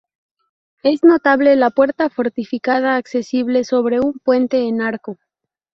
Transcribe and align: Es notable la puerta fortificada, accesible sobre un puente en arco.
Es 0.81 1.03
notable 1.03 1.55
la 1.55 1.69
puerta 1.69 2.09
fortificada, 2.09 2.95
accesible 2.95 3.63
sobre 3.65 3.99
un 3.99 4.13
puente 4.13 4.67
en 4.67 4.81
arco. 4.81 5.19